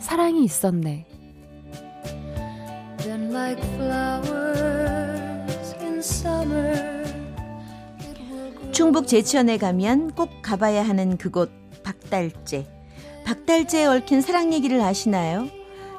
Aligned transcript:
사랑이 0.00 0.44
있었네. 0.44 1.06
충북 8.72 9.06
제천에 9.06 9.58
가면 9.58 10.12
꼭 10.12 10.30
가봐야 10.42 10.82
하는 10.82 11.16
그곳 11.16 11.50
박달재. 11.82 12.66
박달재에 13.24 13.84
얽힌 13.84 14.20
사랑 14.22 14.52
얘기를 14.52 14.80
아시나요? 14.80 15.48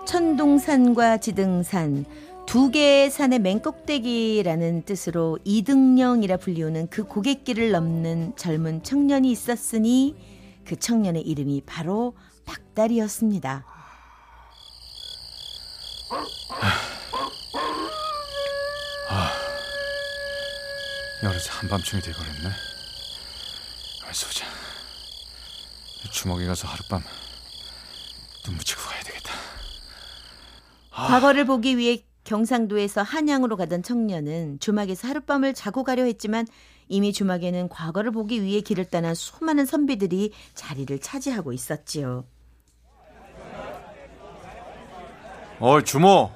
천동산과 0.06 1.18
지등산, 1.18 2.06
두 2.48 2.72
개의 2.72 3.10
산의 3.12 3.40
맨꼭대기라는 3.40 4.82
뜻으로 4.84 5.38
이등령이라 5.46 6.38
불리우는 6.38 6.88
그 6.90 7.04
고갯길을 7.04 7.72
넘는 7.72 8.34
젊은 8.36 8.84
청년이 8.84 9.32
있었으니 9.32 10.16
그 10.66 10.76
청년의 10.76 11.22
이름이 11.22 11.62
바로 11.66 12.14
박달이었습니다. 12.46 13.71
아, 19.10 19.32
여기서 21.24 21.52
한밤중이 21.54 22.02
돼버렸네. 22.02 22.50
소자, 24.12 24.46
주먹에 26.12 26.46
가서 26.46 26.68
하룻밤 26.68 27.02
눈 28.44 28.58
붙이고 28.58 28.82
가야 28.82 29.02
되겠다. 29.04 29.32
아. 30.92 31.08
과거를 31.08 31.46
보기 31.46 31.78
위해 31.78 32.04
경상도에서 32.26 33.04
한양으로 33.04 33.56
가던 33.56 33.84
청년은 33.84 34.60
주막에서 34.60 35.08
하룻밤을 35.08 35.54
자고 35.54 35.86
가려 35.86 36.04
했지만 36.04 36.46
이미 36.90 37.14
주막에는 37.14 37.70
과거를 37.70 38.12
보기 38.12 38.44
위해 38.44 38.60
길을 38.60 38.90
떠난 38.90 39.16
수많은 39.16 39.66
선비들이 39.66 40.34
자리를 40.54 41.00
차지하고 41.00 41.54
있었지요. 41.54 42.26
어이 45.64 45.84
주모, 45.84 46.32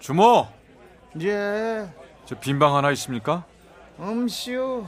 주모. 0.00 0.48
예. 1.22 1.88
저 2.24 2.34
빈방 2.40 2.74
하나 2.74 2.90
있습니까? 2.90 3.44
음시오. 4.00 4.84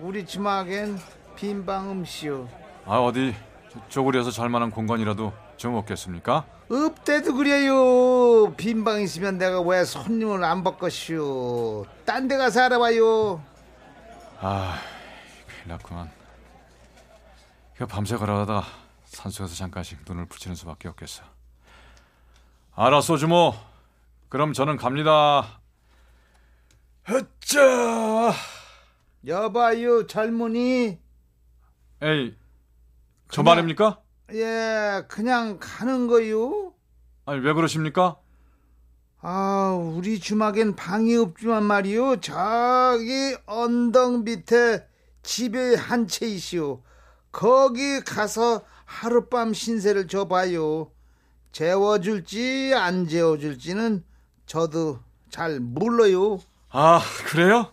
우리 0.00 0.24
주막엔 0.24 0.98
빈방 1.34 1.90
음시오. 1.90 2.48
아 2.86 2.98
어디 3.00 3.34
쪼그려서 3.88 4.30
잘만한 4.30 4.70
공간이라도 4.70 5.32
좀 5.56 5.74
없겠습니까? 5.74 6.44
없대도 6.70 7.34
그래요. 7.34 8.54
빈방 8.56 9.00
있으면 9.02 9.38
내가 9.38 9.60
왜 9.60 9.84
손님을 9.84 10.44
안 10.44 10.62
바꿨슈. 10.62 11.84
딴 12.04 12.28
데 12.28 12.36
가서 12.36 12.62
알아봐요. 12.62 13.42
아, 14.40 14.76
큰일 15.46 15.68
났구만. 15.76 16.10
그 17.76 17.86
밤새 17.86 18.16
걸어가다가 18.16 18.64
산속에서 19.06 19.54
잠깐씩 19.56 20.00
눈을 20.06 20.26
붙이는 20.26 20.54
수밖에 20.54 20.88
없겠어. 20.88 21.24
알았어, 22.74 23.16
주모. 23.16 23.54
그럼 24.28 24.52
저는 24.52 24.76
갑니다. 24.76 25.60
흐짜. 27.04 28.32
여봐요, 29.26 30.06
젊은이. 30.06 30.98
에이, 32.02 32.34
저 33.30 33.42
말입니까? 33.42 34.00
예, 34.32 35.04
그냥 35.08 35.58
가는 35.60 36.06
거요. 36.06 36.72
아니, 37.26 37.40
왜 37.40 37.52
그러십니까? 37.52 38.16
아, 39.20 39.78
우리 39.94 40.18
주막엔 40.18 40.74
방이 40.74 41.14
없지만 41.16 41.62
말이요. 41.64 42.20
저기 42.20 43.36
언덕 43.46 44.24
밑에 44.24 44.84
집에 45.22 45.76
한 45.76 46.08
채 46.08 46.26
있시오. 46.26 46.82
거기 47.30 48.00
가서 48.00 48.62
하룻밤 48.84 49.54
신세를 49.54 50.08
줘봐요. 50.08 50.90
재워줄지 51.52 52.72
안 52.74 53.06
재워줄지는 53.06 54.04
저도 54.46 54.98
잘 55.30 55.60
몰라요. 55.60 56.40
아, 56.70 57.00
그래요? 57.26 57.72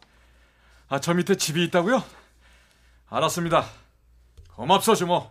아, 0.88 1.00
저 1.00 1.14
밑에 1.14 1.36
집이 1.36 1.64
있다고요? 1.66 2.04
알았습니다. 3.08 3.66
고맙소, 4.56 4.96
주모. 4.96 5.30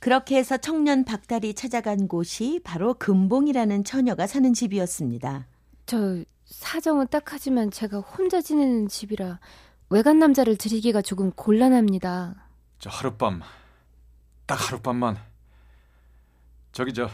그렇게 0.00 0.36
해서 0.36 0.56
청년 0.56 1.04
박달이 1.04 1.54
찾아간 1.54 2.08
곳이 2.08 2.60
바로 2.64 2.94
금봉이라는 2.94 3.84
처녀가 3.84 4.26
사는 4.26 4.54
집이었습니다. 4.54 5.46
저 5.86 6.22
사정은 6.46 7.08
딱하지만 7.08 7.70
제가 7.70 7.98
혼자 7.98 8.40
지내는 8.40 8.88
집이라 8.88 9.40
외간 9.90 10.18
남자를 10.18 10.56
들이기가 10.56 11.02
조금 11.02 11.30
곤란합니다. 11.32 12.36
저 12.78 12.90
하룻밤, 12.90 13.42
딱 14.46 14.68
하룻밤만 14.68 15.18
저기 16.78 16.94
저 16.94 17.10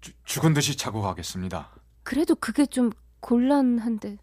주, 0.00 0.10
죽은 0.24 0.54
듯이 0.54 0.74
자고 0.74 1.02
가겠습니다. 1.02 1.68
그래도 2.02 2.34
그게 2.34 2.64
좀 2.64 2.90
곤란한데. 3.20 4.16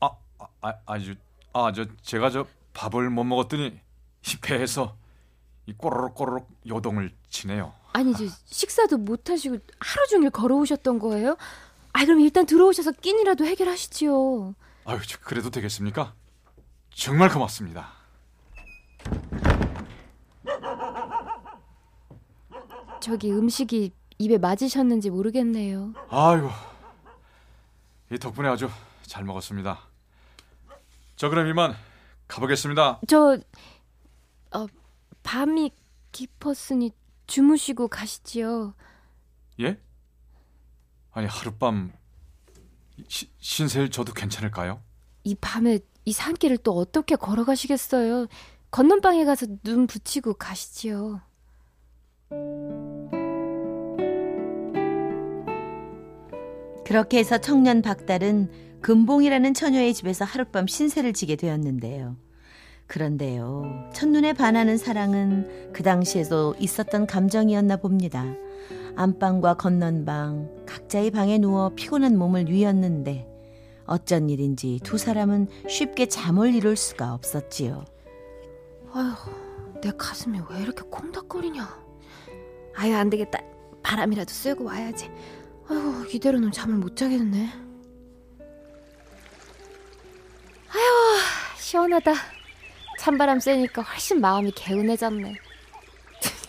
아, 0.00 0.10
아, 0.40 0.46
아, 0.60 0.74
아주, 0.84 1.14
아, 1.52 1.70
저 1.72 1.86
제가 2.02 2.30
저 2.30 2.44
밥을 2.72 3.10
못 3.10 3.22
먹었더니 3.22 3.66
이 3.68 4.36
배에서 4.42 4.96
이 5.66 5.72
꼬르륵 5.74 6.16
꼬르륵 6.16 6.48
요동을 6.66 7.14
치네요. 7.30 7.72
아니 7.92 8.12
저 8.12 8.24
식사도 8.46 8.98
못 8.98 9.30
하시고 9.30 9.56
하루 9.78 10.06
종일 10.08 10.30
걸어오셨던 10.30 10.98
거예요? 10.98 11.36
아 11.92 12.04
그럼 12.04 12.18
일단 12.18 12.44
들어오셔서 12.44 12.90
끼니라도 12.90 13.44
해결하시지요. 13.44 14.56
아유 14.86 14.98
그래도 15.20 15.50
되겠습니까? 15.50 16.12
정말 16.92 17.28
고맙습니다. 17.28 17.92
저기 23.04 23.30
음식이 23.30 23.92
입에 24.16 24.38
맞으셨는지 24.38 25.10
모르겠네요. 25.10 25.92
아이고 26.08 26.48
이 28.10 28.18
덕분에 28.18 28.48
아주 28.48 28.70
잘 29.02 29.24
먹었습니다. 29.24 29.78
저 31.14 31.28
그럼 31.28 31.46
이만 31.48 31.74
가보겠습니다. 32.28 33.02
저 33.06 33.38
어, 34.54 34.66
밤이 35.22 35.70
깊었으니 36.12 36.92
주무시고 37.26 37.88
가시지요. 37.88 38.72
예? 39.60 39.78
아니 41.12 41.26
하룻밤 41.26 41.92
시, 43.06 43.30
신세를 43.38 43.90
져도 43.90 44.14
괜찮을까요? 44.14 44.80
이 45.24 45.34
밤에 45.34 45.78
이 46.06 46.12
산길을 46.12 46.56
또 46.58 46.72
어떻게 46.78 47.16
걸어가시겠어요? 47.16 48.28
건넌방에 48.70 49.26
가서 49.26 49.44
눈 49.62 49.86
붙이고 49.86 50.32
가시지요. 50.32 51.20
그렇게 56.84 57.18
해서 57.18 57.38
청년 57.38 57.82
박달은 57.82 58.50
금봉이라는 58.80 59.54
처녀의 59.54 59.94
집에서 59.94 60.24
하룻밤 60.24 60.66
신세를 60.66 61.12
지게 61.12 61.36
되었는데요. 61.36 62.16
그런데요, 62.86 63.90
첫눈에 63.94 64.34
반하는 64.34 64.76
사랑은 64.76 65.72
그 65.72 65.82
당시에도 65.82 66.54
있었던 66.58 67.06
감정이었나 67.06 67.78
봅니다. 67.78 68.26
안방과 68.94 69.54
건넌방, 69.54 70.66
각자의 70.66 71.10
방에 71.10 71.38
누워 71.38 71.70
피곤한 71.74 72.16
몸을 72.16 72.44
누였는데 72.44 73.26
어쩐 73.86 74.30
일인지 74.30 74.80
두 74.84 74.98
사람은 74.98 75.48
쉽게 75.68 76.06
잠을 76.06 76.54
이룰 76.54 76.76
수가 76.76 77.14
없었지요. 77.14 77.84
아휴, 78.92 79.80
내 79.80 79.90
가슴이 79.96 80.38
왜 80.50 80.62
이렇게 80.62 80.82
콩닥거리냐. 80.82 81.83
아유, 82.76 82.94
안 82.94 83.10
되겠다. 83.10 83.38
바람이라도 83.82 84.30
쐬고 84.32 84.64
와야지. 84.64 85.10
아휴, 85.68 86.06
이대로는 86.12 86.52
잠을 86.52 86.76
못 86.76 86.96
자겠네. 86.96 87.50
아휴, 90.70 91.58
시원하다. 91.58 92.12
찬바람 92.98 93.40
쐬니까 93.40 93.82
훨씬 93.82 94.20
마음이 94.20 94.52
개운해졌네. 94.52 95.34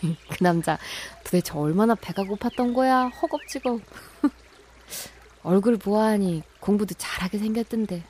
그 0.30 0.36
남자 0.42 0.78
도대체 1.24 1.52
얼마나 1.54 1.94
배가 1.94 2.22
고팠던 2.22 2.74
거야? 2.74 3.06
허겁지겁. 3.08 3.80
얼굴 5.42 5.76
보아하니 5.76 6.42
공부도 6.60 6.94
잘하게 6.96 7.38
생겼던데. 7.38 8.04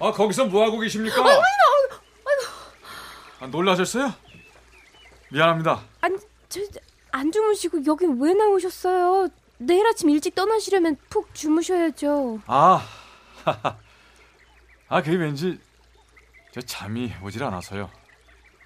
아 0.00 0.10
거기서 0.10 0.46
뭐 0.46 0.64
하고 0.64 0.78
계십니까? 0.80 1.14
아이고, 1.16 1.28
아이고, 1.28 2.02
아이고. 2.26 2.52
아, 3.40 3.46
놀라셨어요? 3.48 4.12
미안합니다. 5.30 5.84
아니 6.00 6.16
저 6.48 6.60
안 7.12 7.30
주무시고 7.30 7.84
여긴 7.86 8.20
왜 8.20 8.34
나오셨어요? 8.34 9.28
내일 9.58 9.86
아침 9.86 10.10
일찍 10.10 10.34
떠나시려면 10.34 10.96
푹 11.08 11.32
주무셔야죠. 11.34 12.40
아, 12.46 12.84
아 14.88 15.02
그게 15.02 15.16
왠지 15.16 15.60
저 16.50 16.60
잠이 16.60 17.12
오질 17.22 17.42
않아서요. 17.44 17.88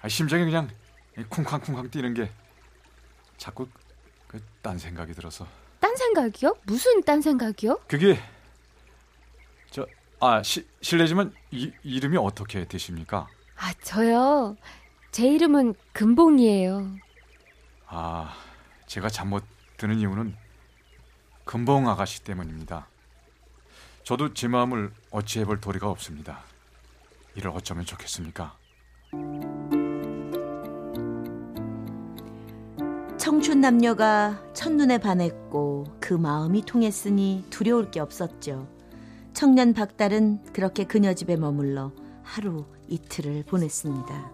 아, 0.01 0.07
심장이 0.07 0.45
그냥 0.45 0.69
쿵쾅쿵쾅 1.29 1.89
뛰는 1.91 2.13
게 2.13 2.31
자꾸 3.37 3.67
그 4.27 4.39
딴 4.61 4.77
생각이 4.77 5.13
들어서. 5.13 5.47
딴 5.79 5.95
생각이요? 5.95 6.55
무슨 6.65 7.01
딴 7.03 7.21
생각이요? 7.21 7.79
그게 7.87 8.19
저 9.71 9.85
아 10.19 10.41
실례지만 10.81 11.31
이, 11.51 11.71
이름이 11.83 12.17
어떻게 12.17 12.65
되십니까? 12.65 13.27
아 13.55 13.71
저요. 13.83 14.57
제 15.11 15.27
이름은 15.27 15.75
금봉이에요. 15.93 16.95
아, 17.87 18.33
제가 18.85 19.09
잠 19.09 19.29
못 19.29 19.43
드는 19.77 19.99
이유는 19.99 20.35
금봉 21.45 21.87
아가씨 21.87 22.23
때문입니다. 22.23 22.87
저도 24.03 24.33
제 24.33 24.47
마음을 24.47 24.91
어찌해 25.11 25.45
볼 25.45 25.59
도리가 25.61 25.89
없습니다. 25.89 26.39
이를 27.35 27.51
어쩌면 27.51 27.85
좋겠습니까? 27.85 28.55
청춘 33.17 33.61
남녀가 33.61 34.41
첫눈에 34.53 34.97
반했고 34.99 35.97
그 35.99 36.13
마음이 36.13 36.63
통했으니 36.63 37.45
두려울 37.49 37.91
게 37.91 37.99
없었죠. 37.99 38.67
청년 39.33 39.73
박달은 39.73 40.53
그렇게 40.53 40.85
그녀 40.85 41.13
집에 41.13 41.35
머물러 41.35 41.91
하루 42.23 42.65
이틀을 42.87 43.43
보냈습니다. 43.43 44.31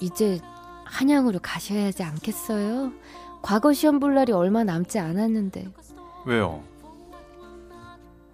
이제 0.00 0.40
한양으로 0.90 1.40
가셔야 1.42 1.86
하지 1.86 2.02
않겠어요? 2.02 2.92
과거 3.42 3.72
시험 3.72 3.98
볼 4.00 4.14
날이 4.14 4.32
얼마 4.32 4.64
남지 4.64 4.98
않았는데. 4.98 5.68
왜요? 6.24 6.62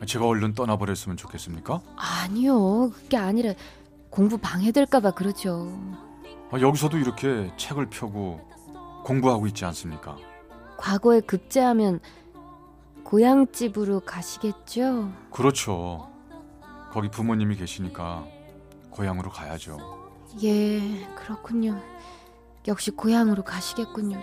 제가 0.06 0.26
얼른 0.26 0.54
떠나버렸으면 0.54 1.16
좋겠습니까? 1.16 1.80
아니요. 1.96 2.90
그게 2.90 3.16
아니라 3.16 3.54
공부 4.10 4.36
방해될까봐 4.38 5.12
그러죠. 5.12 5.72
아, 6.50 6.60
여기서도 6.60 6.98
이렇게 6.98 7.52
책을 7.56 7.88
펴고 7.88 8.40
공부하고 9.04 9.46
있지 9.46 9.64
않습니까? 9.64 10.16
과거에 10.76 11.20
급제하면 11.20 12.00
고향집으로 13.04 14.00
가시겠죠? 14.00 15.12
그렇죠. 15.30 16.08
거기 16.92 17.08
부모님이 17.08 17.56
계시니까 17.56 18.26
고향으로 18.90 19.30
가야죠. 19.30 19.78
예, 20.42 20.80
그렇군요. 21.14 21.80
역시 22.68 22.90
고향으로 22.90 23.42
가시겠군요. 23.42 24.20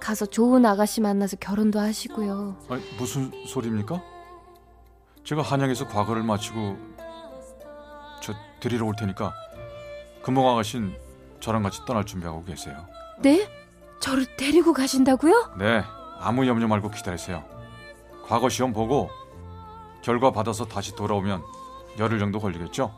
가서 0.00 0.26
좋은 0.26 0.64
아가씨 0.66 1.00
만나서 1.00 1.36
결혼도 1.36 1.80
하시고요. 1.80 2.56
아니, 2.68 2.82
무슨 2.98 3.32
소리입니까? 3.46 4.02
제가 5.24 5.42
한양에서 5.42 5.88
과거를 5.88 6.22
마치고 6.22 6.76
저 8.22 8.32
데리러 8.60 8.86
올 8.86 8.94
테니까 8.94 9.32
금봉 10.22 10.48
아가씨는 10.48 10.94
저랑 11.40 11.62
같이 11.62 11.80
떠날 11.86 12.04
준비하고 12.04 12.44
계세요. 12.44 12.86
네? 13.20 13.48
저를 14.00 14.26
데리고 14.36 14.72
가신다고요? 14.72 15.54
네, 15.58 15.82
아무 16.20 16.46
염려 16.46 16.68
말고 16.68 16.90
기다리세요. 16.90 17.42
과거 18.26 18.48
시험 18.48 18.72
보고 18.72 19.10
결과 20.02 20.30
받아서 20.30 20.64
다시 20.66 20.94
돌아오면 20.94 21.42
열흘 21.98 22.18
정도 22.18 22.38
걸리겠죠? 22.38 22.94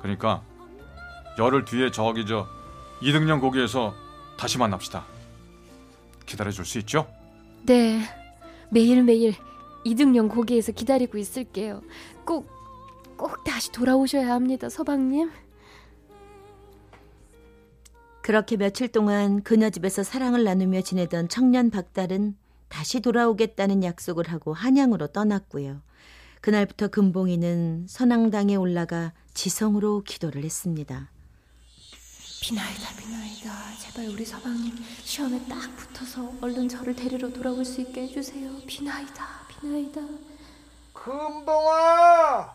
그러니까 0.00 0.42
열흘 1.38 1.64
뒤에 1.64 1.90
저기 1.90 2.26
저 2.26 2.46
이등령 3.02 3.40
고기에서 3.40 3.94
다시 4.36 4.58
만납시다. 4.58 5.04
기다려줄 6.24 6.64
수 6.64 6.78
있죠? 6.78 7.08
네, 7.64 8.00
매일매일 8.70 9.34
이등령 9.84 10.28
고개에서 10.28 10.70
기다리고 10.72 11.18
있을게요. 11.18 11.82
꼭, 12.24 12.48
꼭 13.16 13.42
다시 13.42 13.72
돌아오셔야 13.72 14.32
합니다, 14.32 14.68
서방님. 14.68 15.30
그렇게 18.22 18.56
며칠 18.56 18.86
동안 18.86 19.42
그녀 19.42 19.68
집에서 19.68 20.04
사랑을 20.04 20.44
나누며 20.44 20.82
지내던 20.82 21.28
청년 21.28 21.70
박달은 21.70 22.36
다시 22.68 23.00
돌아오겠다는 23.00 23.82
약속을 23.82 24.28
하고 24.28 24.54
한양으로 24.54 25.08
떠났고요. 25.08 25.82
그날부터 26.40 26.88
금봉이는 26.88 27.86
선앙당에 27.88 28.54
올라가 28.54 29.12
지성으로 29.34 30.02
기도를 30.04 30.44
했습니다. 30.44 31.10
비나이다, 32.42 32.96
비나이다. 32.96 33.50
제발 33.78 34.06
우리 34.08 34.24
서방님 34.24 34.74
시험에 35.04 35.40
딱 35.48 35.76
붙어서 35.76 36.32
얼른 36.40 36.68
저를 36.68 36.94
데리러 36.96 37.28
돌아올 37.32 37.64
수 37.64 37.80
있게 37.82 38.02
해주세요. 38.02 38.50
비나이다, 38.66 39.24
비나이다. 39.48 40.00
금봉아, 40.92 42.54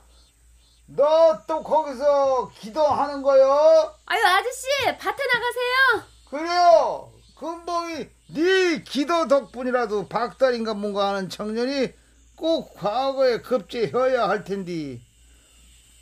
너 0.88 1.44
또 1.48 1.64
거기서 1.64 2.52
기도하는 2.60 3.22
거요? 3.22 3.96
아유 4.06 4.22
아저씨 4.26 4.68
밭에 5.00 5.18
나가세요. 5.34 6.08
그래요. 6.30 7.14
금봉이 7.40 8.08
네 8.34 8.84
기도 8.84 9.28
덕분이라도 9.30 10.10
박달인가 10.10 10.74
뭔가 10.74 11.10
하는 11.10 11.30
청년이 11.30 11.94
꼭 12.36 12.74
과거에 12.76 13.40
급제해야 13.42 14.28
할 14.28 14.44
텐데. 14.44 15.00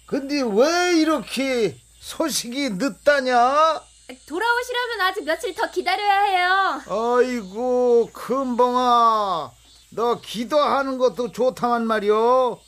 근데 0.08 0.42
왜 0.42 0.98
이렇게 1.00 1.78
소식이 2.10 2.69
늦다냐? 2.74 3.81
돌아오시려면 4.28 5.02
아직 5.02 5.24
며칠 5.25 5.56
더 5.56 5.72
기다려야 5.72 6.19
해요. 6.22 6.81
아이고 6.88 8.12
금봉아 8.13 9.52
너 9.90 10.22
기도하는 10.22 11.00
것도 11.00 11.31
좋다만 11.31 11.88
말이오 11.88 12.60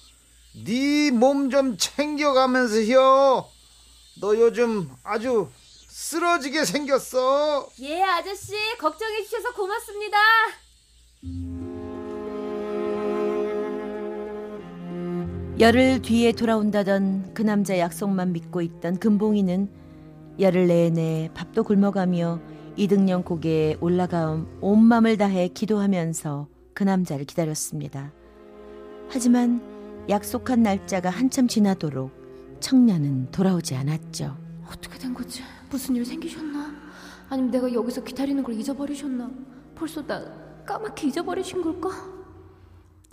네 0.66 1.12
몸 1.12 1.51
좀 1.51 1.78
챙겨가면서요 1.78 3.48
너 4.19 4.36
요즘 4.39 4.89
아주 5.04 5.51
쓰러지게 5.88 6.66
생겼어 6.66 7.69
예 7.81 8.01
아저씨 8.01 8.54
걱정해 8.80 9.24
주셔서 9.24 9.54
고맙습니다. 9.54 10.18
열흘 15.59 16.04
뒤에 16.04 16.33
돌아온다던 16.33 17.33
그 17.33 17.42
남자 17.42 17.80
약속만 17.80 18.31
믿고 18.31 18.61
있던 18.61 18.99
금봉이는 18.99 19.68
열흘 20.40 20.68
내내 20.68 21.31
밥도 21.33 21.64
굶어가며 21.64 22.40
이등령 22.76 23.23
고개에 23.23 23.78
올라가 23.81 24.40
온 24.61 24.83
맘을 24.83 25.18
다해 25.18 25.47
기도하면서 25.47 26.47
그 26.76 26.83
남자를 26.83 27.26
기다렸습니다. 27.26 28.14
하지만 29.09 29.59
약속한 30.09 30.61
날짜가 30.61 31.09
한참 31.09 31.47
지나도록 31.47 32.11
청년은 32.59 33.31
돌아오지 33.31 33.73
않았죠. 33.73 34.37
어떻게 34.68 34.99
된 34.99 35.11
거지? 35.11 35.42
무슨 35.71 35.95
일 35.95 36.06
생기셨나? 36.06 36.71
아니면 37.30 37.49
내가 37.49 37.73
여기서 37.73 38.04
기다리는 38.04 38.44
걸 38.44 38.54
잊어버리셨나? 38.54 39.31
벌써 39.73 40.06
나 40.06 40.23
까맣게 40.68 41.07
잊어버리신 41.07 41.64
걸까? 41.64 42.17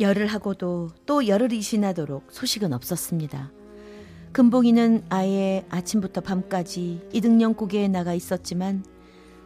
열을 0.00 0.26
하고도 0.26 0.90
또 1.06 1.26
열흘이 1.26 1.60
지나도록 1.60 2.26
소식은 2.30 2.72
없었습니다. 2.72 3.52
금봉이는 4.32 5.04
아예 5.10 5.64
아침부터 5.70 6.20
밤까지 6.20 7.08
이등령 7.12 7.54
고개에 7.54 7.86
나가 7.86 8.14
있었지만 8.14 8.84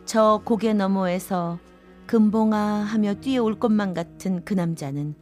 저 0.06 0.40
고개 0.44 0.72
너머에서 0.72 1.58
금봉아 2.06 2.56
하며 2.56 3.12
뛰어올 3.14 3.58
것만 3.58 3.92
같은 3.92 4.42
그 4.46 4.54
남자는 4.54 5.14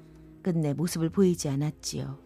끝내 0.42 0.72
모습을 0.72 1.10
보이지 1.10 1.48
않았지요. 1.48 2.16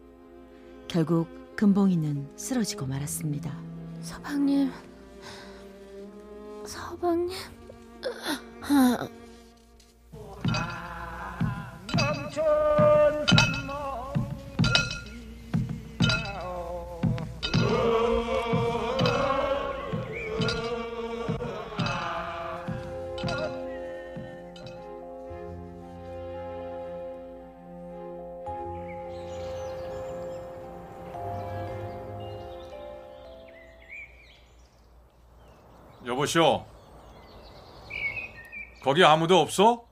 결국 0.87 1.29
금봉이는 1.57 2.33
쓰러지고 2.37 2.85
말았습니다. 2.85 3.59
서방님, 4.03 4.71
서방님. 6.67 7.31
여보시오. 36.07 36.65
거기 38.83 39.05
아무도 39.05 39.39
없어? 39.41 39.85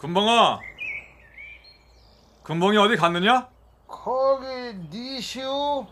금봉아. 0.00 0.60
금봉이 2.42 2.76
어디 2.78 2.96
갔느냐? 2.96 3.48
거기 3.86 4.46
니시오 4.90 5.86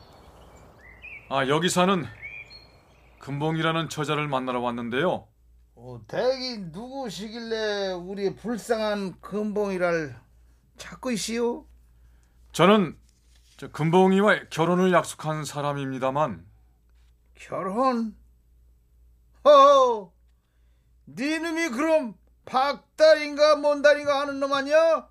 아, 1.31 1.47
여기 1.49 1.69
사는 1.71 2.05
금봉이라는 3.21 3.89
처자를 3.89 4.29
만나러 4.29 4.61
왔는데요. 4.61 5.29
어, 5.77 6.01
대기 6.07 6.59
누구시길래 6.73 7.93
우리 7.93 8.35
불쌍한 8.35 9.21
금봉이를 9.21 10.15
찾고 10.77 11.11
있시오? 11.13 11.67
저는 12.53 12.99
저 13.57 13.71
금봉이와 13.71 14.49
결혼을 14.51 14.93
약속한 14.93 15.45
사람입니다만 15.45 16.45
결혼? 17.35 18.15
허, 19.45 20.13
네 21.07 21.39
놈이 21.39 21.69
그럼 21.71 22.15
박달인가 22.45 23.57
뭔달인가 23.57 24.21
하는 24.21 24.41
놈 24.41 24.53
아니야? 24.53 25.09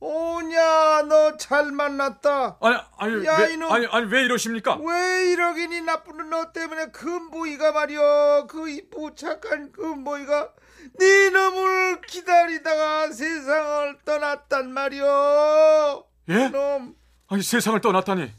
오냐 0.00 1.02
너 1.08 1.36
잘 1.38 1.72
만났다. 1.72 2.58
아니 2.60 2.76
아니 2.98 3.26
야, 3.26 3.36
왜, 3.38 3.52
이놈! 3.54 3.70
아니 3.72 3.86
아니 3.86 4.06
왜 4.06 4.22
이러십니까? 4.22 4.76
왜 4.76 5.32
이러기니 5.32 5.80
나쁜 5.82 6.30
너 6.30 6.52
때문에 6.52 6.86
금보이가 6.92 7.72
말이여 7.72 8.46
그 8.48 8.68
이쁘고 8.68 9.16
착한 9.16 9.72
금보이가 9.72 10.52
네 11.00 11.30
놈을 11.30 12.00
기다리다가 12.02 13.10
세상을 13.10 13.98
떠났단 14.04 14.72
말이여 14.72 16.04
예? 16.28 16.48
놈 16.48 16.94
아니 17.26 17.42
세상을 17.42 17.80
떠났다니. 17.80 18.30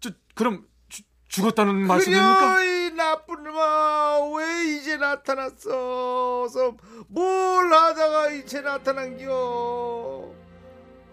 저 0.00 0.10
그럼 0.34 0.66
주, 0.88 1.02
죽었다는 1.28 1.74
말씀입니까? 1.86 2.64
이 2.64 2.89
나쁜 3.00 3.44
놈아 3.44 4.18
왜 4.36 4.74
이제 4.74 4.98
나타났어 4.98 6.46
뭘 7.08 7.72
하다가 7.72 8.28
이제 8.32 8.60
나타난겨 8.60 10.28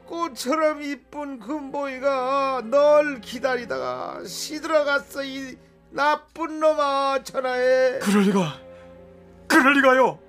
꽃처럼 0.06 0.82
이쁜 0.82 1.39
금보이가 1.39 2.63
널 2.65 3.22
기다리다가 3.22 4.22
시들어갔어 4.25 5.24
이 5.24 5.56
나쁜 5.89 6.60
놈아 6.60 7.24
천하에 7.24 8.00
그럴 8.00 8.24
리가. 8.24 8.60
그럴 9.48 9.74
리가요. 9.75 10.20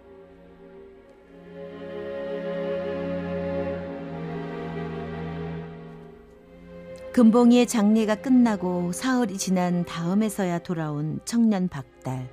금봉이의 7.18 7.66
장례가 7.66 8.14
끝나고 8.14 8.92
사흘이 8.92 9.38
지난 9.38 9.84
다음에서야 9.84 10.60
돌아온 10.60 11.18
청년 11.24 11.66
박달. 11.66 12.30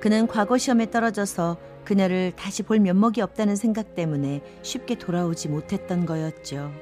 그는 0.00 0.26
과거 0.26 0.58
시험에 0.58 0.90
떨어져서 0.90 1.56
그녀를 1.84 2.32
다시 2.34 2.64
볼 2.64 2.80
면목이 2.80 3.20
없다는 3.20 3.54
생각 3.54 3.94
때문에 3.94 4.42
쉽게 4.62 4.96
돌아오지 4.96 5.46
못했던 5.46 6.06
거였죠. 6.06 6.72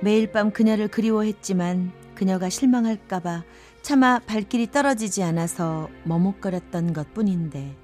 매일 0.00 0.30
밤 0.30 0.52
그녀를 0.52 0.86
그리워했지만 0.86 1.90
그녀가 2.14 2.48
실망할까봐 2.48 3.42
차마 3.82 4.20
발길이 4.20 4.70
떨어지지 4.70 5.24
않아서 5.24 5.88
머뭇거렸던 6.04 6.92
것 6.92 7.12
뿐인데 7.12 7.74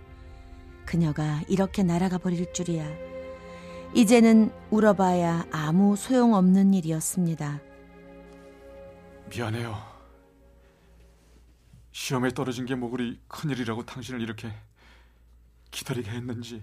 그녀가 0.87 1.41
이렇게 1.49 1.83
날아가 1.83 2.17
버릴 2.17 2.53
줄이야. 2.53 2.87
이제는 3.93 4.53
울어봐야 4.71 5.47
아무 5.51 5.97
소용없는 5.97 6.75
일이었습니다. 6.75 7.72
미안해요. 9.31 9.93
시험에 11.93 12.31
떨어진 12.31 12.65
게 12.67 12.75
뭐 12.75 12.91
그리 12.91 13.21
큰일이라고 13.29 13.85
당신을 13.85 14.21
이렇게 14.21 14.53
기다리게 15.71 16.11
했는지 16.11 16.63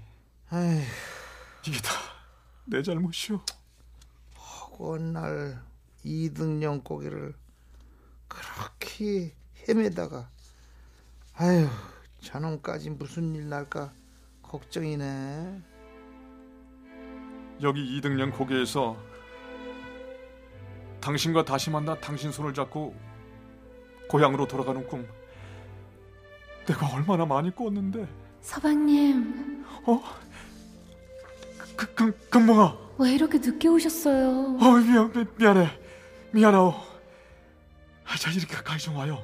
아휴 0.49 0.81
이게 1.67 1.79
다 1.81 2.09
내 2.65 2.83
잘못이오. 2.83 3.41
허건 4.37 5.13
날 5.13 5.63
이등령 6.03 6.81
고개를 6.83 7.33
그렇게 8.27 9.33
헤매다가 9.67 10.29
아휴 11.33 11.67
저놈까지 12.21 12.91
무슨 12.91 13.33
일 13.33 13.49
날까 13.49 13.91
걱정이네 14.43 15.63
여기 17.63 17.97
이등령 17.97 18.31
고개에서 18.31 18.95
당신과 21.01 21.45
다시 21.45 21.69
만나 21.69 21.95
당신 21.99 22.31
손을 22.31 22.53
잡고 22.53 22.93
고향으로 24.09 24.47
돌아가는 24.47 24.85
꿈 24.87 25.07
내가 26.65 26.87
얼마나 26.93 27.25
많이 27.25 27.53
꿨는데 27.55 28.07
서방님, 28.41 29.65
어? 29.85 30.01
그, 31.75 31.93
금, 31.93 32.13
금붕아 32.29 32.77
왜 32.97 33.13
이렇게 33.13 33.37
늦게 33.37 33.67
오셨어요? 33.69 34.57
어 34.59 34.71
미안, 34.77 35.11
미, 35.13 35.25
미안해 35.37 35.69
미안하오 36.31 36.73
아, 38.05 38.17
자 38.17 38.31
이렇게 38.31 38.53
가까이 38.55 38.77
좀 38.77 38.95
와요 38.97 39.23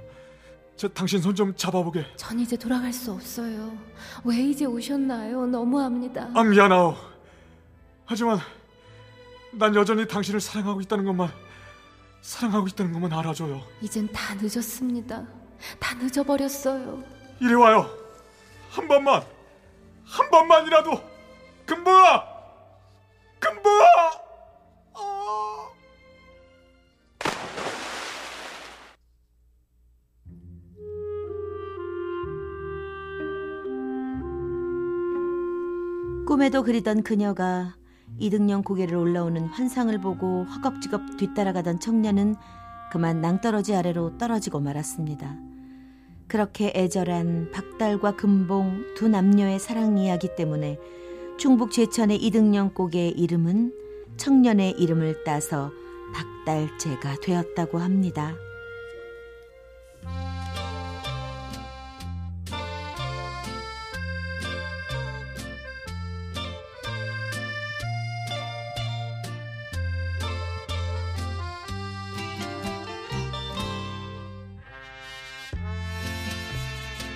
저 0.77 0.87
당신 0.87 1.21
손 1.21 1.35
좀 1.35 1.53
잡아보게 1.55 2.05
전 2.17 2.39
이제 2.39 2.55
돌아갈 2.57 2.91
수 2.91 3.11
없어요. 3.11 3.77
왜 4.25 4.37
이제 4.41 4.65
오셨나요? 4.65 5.45
너무합니다. 5.47 6.29
아 6.33 6.43
미안하오 6.43 6.95
하지만 8.05 8.39
난 9.53 9.73
여전히 9.75 10.05
당신을 10.07 10.39
사랑하고 10.41 10.81
있다는 10.81 11.05
것만 11.05 11.29
사랑하고 12.25 12.67
있다는 12.67 12.91
것만 12.91 13.13
알아줘요 13.13 13.61
이젠 13.81 14.11
다 14.11 14.33
늦었습니다. 14.33 15.27
다 15.79 15.95
늦어버렸어요. 15.95 17.03
이리 17.39 17.53
와요. 17.53 17.87
한 18.71 18.87
번만, 18.87 19.23
한 20.03 20.29
번만이라도. 20.31 20.91
금붕아, 21.67 22.23
금붕아. 23.39 24.11
어. 24.95 25.71
꿈에도 36.27 36.63
그리던 36.63 37.03
그녀가 37.03 37.75
이등령 38.17 38.63
고개를 38.63 38.95
올라오는 38.95 39.45
환상을 39.47 39.97
보고 39.99 40.43
허겁지겁 40.43 41.17
뒤따라가던 41.17 41.79
청년은 41.79 42.35
그만 42.91 43.21
낭떠러지 43.21 43.75
아래로 43.75 44.17
떨어지고 44.17 44.59
말았습니다. 44.59 45.35
그렇게 46.27 46.71
애절한 46.75 47.51
박달과 47.51 48.15
금봉 48.15 48.95
두 48.95 49.07
남녀의 49.07 49.59
사랑 49.59 49.97
이야기 49.97 50.35
때문에 50.35 50.79
충북 51.37 51.71
제천의 51.71 52.17
이등령 52.17 52.73
고개의 52.73 53.11
이름은 53.11 53.73
청년의 54.17 54.71
이름을 54.79 55.23
따서 55.23 55.71
박달제가 56.13 57.17
되었다고 57.21 57.79
합니다. 57.79 58.35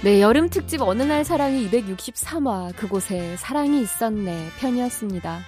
네, 0.01 0.21
여름 0.21 0.49
특집 0.49 0.81
어느 0.81 1.03
날 1.03 1.25
사랑이 1.25 1.69
263화 1.69 2.73
그곳에 2.77 3.35
사랑이 3.35 3.81
있었네 3.81 4.47
편이었습니다. 4.57 5.39